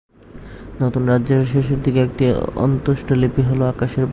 নতুন 0.81 1.03
রাজ্যের 1.07 1.41
শেষের 1.45 1.79
দিকের 1.81 2.05
একটি 2.05 2.25
অন্ত্যেষ্টি 2.55 3.13
লিপি 3.15 3.41
হল 3.41 3.61
আকাশের 3.63 4.03
বই। 4.03 4.09